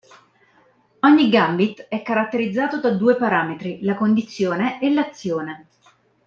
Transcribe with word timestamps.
Ogni 1.01 1.29
Gambit 1.29 1.81
è 1.87 2.01
caratterizzato 2.01 2.79
da 2.79 2.89
due 2.89 3.15
parametri: 3.17 3.83
la 3.83 3.93
condizione 3.93 4.81
e 4.81 4.91
l'azione. 4.91 5.67